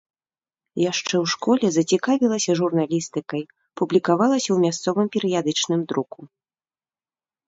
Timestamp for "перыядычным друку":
5.17-6.19